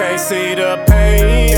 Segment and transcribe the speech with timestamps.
[0.00, 1.49] Can't see the pain,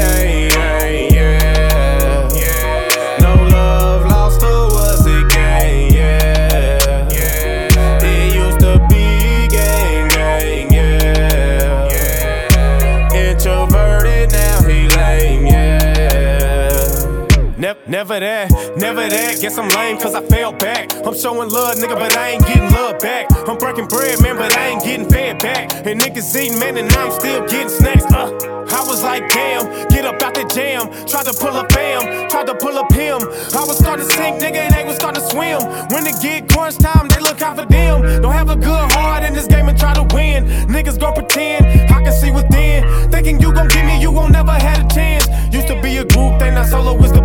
[17.86, 19.40] never that, never that.
[19.40, 20.92] Guess I'm lame cause I fell back.
[21.04, 23.26] I'm showing love, nigga, but I ain't getting love back.
[23.48, 25.72] I'm breaking bread, man, but I ain't getting fed back.
[25.86, 28.04] And niggas eating, man, and I'm still getting snacks.
[28.06, 28.30] Uh,
[28.70, 30.88] I was like, damn, get up out the jam.
[31.06, 33.22] Tried to pull up fam, tried to pull up him.
[33.54, 35.62] I was starting to sink, nigga, and they was starting to swim.
[35.90, 38.22] When it get crunch time, they look out for them.
[38.22, 40.46] Don't have a good heart in this game and try to win.
[40.68, 43.10] Niggas gon' pretend, I can see within.
[43.10, 45.26] Thinking you gon' get me, you won't never had a chance.
[45.52, 47.21] Used to be a group, then now solo was the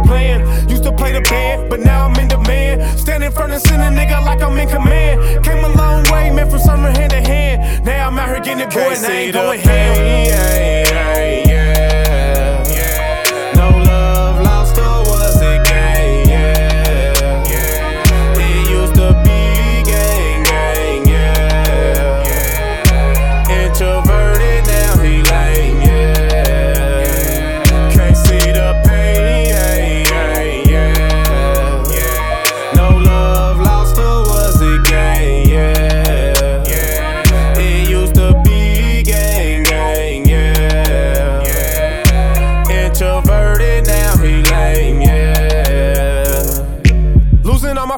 [0.97, 2.99] play the band, but now I'm in demand.
[2.99, 5.45] Stand in front and send a nigga like I'm in command.
[5.45, 7.85] Came a long way, man, from summer hand to hand.
[7.85, 10.26] Now I'm out here getting it going, I ain't going ham.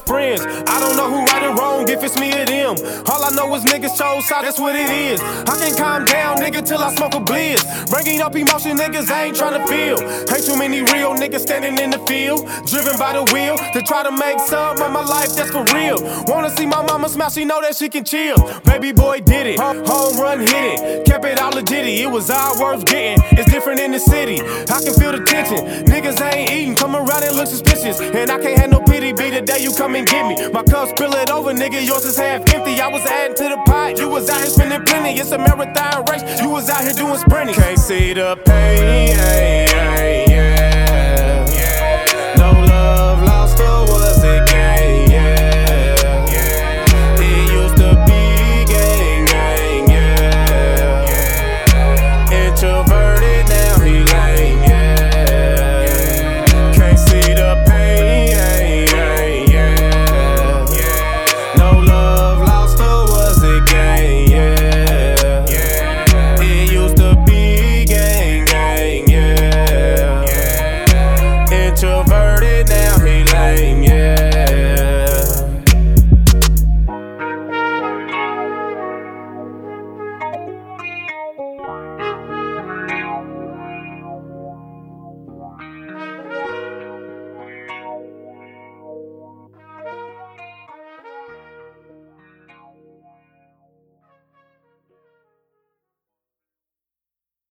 [0.10, 2.76] Friends, I don't know who right and wrong, if it's me or them.
[3.06, 5.22] All I know is niggas chose side, that's what it is.
[5.22, 7.62] I can't calm down, nigga, till I smoke a blizz.
[7.92, 10.02] Bringing up emotion, niggas, I ain't tryna feel.
[10.34, 14.02] Ain't too many real niggas standing in the field, driven by the wheel to try
[14.02, 16.02] to make some of my life that's for real.
[16.26, 18.38] Wanna see my mama smile, she know that she can chill.
[18.66, 21.86] Baby boy did it, home run hit it, kept it all legit.
[21.86, 23.24] It was all worth getting.
[23.38, 25.86] It's different in the city, I can feel the tension.
[25.86, 29.14] Niggas ain't eating, come around and look suspicious, and I can't have no pity.
[29.14, 30.52] Be the day you come and get me.
[30.52, 31.86] My cup spill it over, nigga.
[31.86, 32.80] Yours is half empty.
[32.80, 34.00] I was adding to the pot.
[34.00, 35.20] You was out here spending plenty.
[35.20, 36.42] It's a marathon race.
[36.42, 37.56] You was out here doing sprinting.
[37.56, 39.69] Can't see the pain.